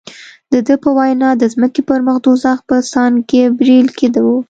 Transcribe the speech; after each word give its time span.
د 0.51 0.53
ده 0.67 0.75
په 0.83 0.89
وینا 0.97 1.29
د 1.37 1.43
ځمکې 1.53 1.81
پر 1.89 1.99
مخ 2.07 2.17
دوزخ 2.25 2.57
په 2.69 2.75
سان 2.91 3.11
ګبرېل 3.31 3.87
کې 3.97 4.07
و. 4.25 4.25